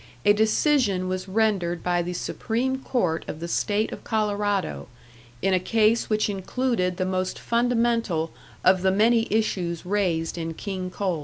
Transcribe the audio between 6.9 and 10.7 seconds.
the most fundamental of the many issues raised in